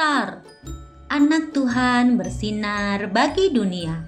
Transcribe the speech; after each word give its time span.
Anak 0.00 1.52
Tuhan 1.52 2.16
bersinar 2.16 3.12
bagi 3.12 3.52
dunia. 3.52 4.00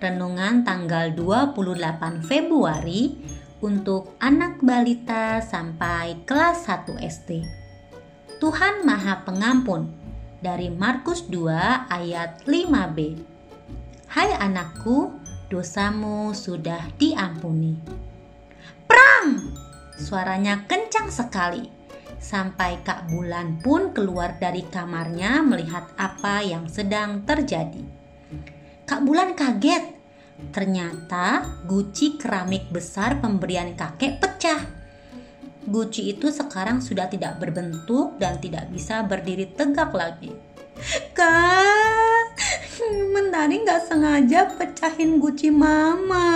Renungan 0.00 0.64
tanggal 0.64 1.12
28 1.12 2.24
Februari 2.24 3.12
untuk 3.60 4.16
anak 4.24 4.64
balita 4.64 5.44
sampai 5.44 6.24
kelas 6.24 6.64
1 6.64 6.96
SD. 7.04 7.44
Tuhan 8.40 8.88
Maha 8.88 9.20
Pengampun 9.28 9.92
dari 10.40 10.72
Markus 10.72 11.28
2 11.28 11.92
ayat 11.92 12.48
5b. 12.48 12.98
Hai 14.08 14.32
anakku, 14.32 15.12
dosamu 15.52 16.32
sudah 16.32 16.88
diampuni. 16.96 17.76
Perang! 18.88 19.44
Suaranya 19.92 20.64
kencang 20.64 21.12
sekali 21.12 21.77
sampai 22.18 22.82
Kak 22.82 23.08
Bulan 23.08 23.62
pun 23.62 23.94
keluar 23.94 24.36
dari 24.36 24.66
kamarnya 24.66 25.42
melihat 25.42 25.88
apa 25.94 26.42
yang 26.42 26.66
sedang 26.66 27.22
terjadi. 27.24 27.82
Kak 28.84 29.02
Bulan 29.06 29.34
kaget. 29.38 29.96
Ternyata 30.54 31.42
guci 31.66 32.14
keramik 32.14 32.70
besar 32.70 33.18
pemberian 33.18 33.74
kakek 33.74 34.22
pecah. 34.22 34.62
Guci 35.66 36.14
itu 36.14 36.30
sekarang 36.30 36.78
sudah 36.78 37.10
tidak 37.10 37.42
berbentuk 37.42 38.14
dan 38.22 38.38
tidak 38.38 38.70
bisa 38.70 39.02
berdiri 39.02 39.50
tegak 39.50 39.90
lagi. 39.90 40.30
Kak, 41.10 42.38
Mentari 43.10 43.66
nggak 43.66 43.82
sengaja 43.90 44.46
pecahin 44.54 45.18
guci 45.18 45.50
mama. 45.50 46.30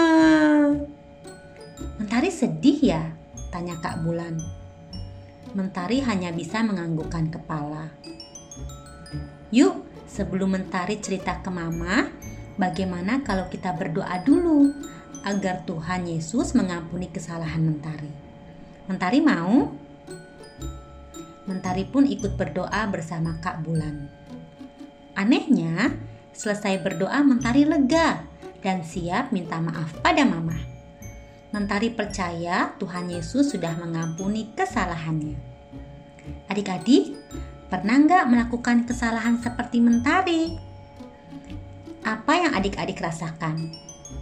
Mentari 1.97 2.29
sedih 2.29 2.79
ya? 2.83 3.03
Tanya 3.55 3.79
Kak 3.79 4.03
Bulan. 4.03 4.62
Mentari 5.53 5.99
hanya 6.07 6.31
bisa 6.31 6.63
menganggukkan 6.63 7.35
kepala. 7.35 7.91
Yuk, 9.53 9.85
sebelum 10.09 10.57
Mentari 10.57 11.03
cerita 11.03 11.43
ke 11.43 11.51
Mama, 11.53 12.09
bagaimana 12.57 13.21
kalau 13.27 13.51
kita 13.53 13.77
berdoa 13.77 14.23
dulu 14.25 14.73
agar 15.27 15.67
Tuhan 15.69 16.09
Yesus 16.09 16.57
mengampuni 16.57 17.13
kesalahan 17.13 17.61
Mentari? 17.61 18.09
Mentari 18.89 19.21
mau? 19.21 19.75
Mentari 21.45 21.85
pun 21.85 22.09
ikut 22.09 22.39
berdoa 22.39 22.89
bersama 22.89 23.37
Kak 23.43 23.61
Bulan. 23.67 24.09
Anehnya, 25.13 25.93
selesai 26.33 26.81
berdoa 26.81 27.21
Mentari 27.21 27.69
lega 27.69 28.25
dan 28.65 28.81
siap 28.81 29.35
minta 29.35 29.61
maaf 29.61 30.01
pada 30.01 30.25
Mama. 30.25 30.57
Mentari 31.53 31.93
percaya 31.93 32.73
Tuhan 32.81 33.13
Yesus 33.13 33.53
sudah 33.53 33.77
mengampuni 33.77 34.57
kesalahannya. 34.57 35.37
Adik-adik, 36.49 37.13
pernah 37.69 38.01
nggak 38.01 38.25
melakukan 38.25 38.89
kesalahan 38.89 39.37
seperti 39.37 39.85
Mentari? 39.85 40.57
Apa 42.09 42.41
yang 42.41 42.53
adik-adik 42.57 42.97
rasakan? 43.05 43.69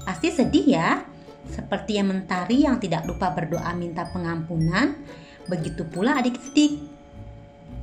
Pasti 0.03 0.35
sedih 0.35 0.67
ya, 0.75 1.07
seperti 1.47 2.03
yang 2.03 2.11
Mentari 2.11 2.67
yang 2.67 2.83
tidak 2.83 3.07
lupa 3.07 3.31
berdoa 3.31 3.79
minta 3.79 4.11
pengampunan, 4.11 4.99
begitu 5.47 5.87
pula 5.87 6.19
adik-adik. 6.19 6.83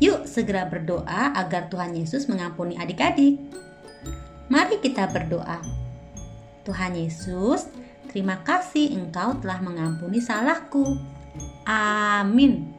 Yuk 0.04 0.28
segera 0.28 0.68
berdoa 0.68 1.32
agar 1.40 1.72
Tuhan 1.72 1.96
Yesus 1.96 2.28
mengampuni 2.28 2.76
adik-adik. 2.76 3.40
Mari 4.52 4.84
kita 4.84 5.08
berdoa. 5.08 5.64
Tuhan 6.68 7.00
Yesus, 7.00 7.72
Terima 8.08 8.40
kasih 8.42 8.96
engkau 8.96 9.36
telah 9.44 9.60
mengampuni 9.60 10.24
salahku. 10.24 10.98
Amin. 11.68 12.77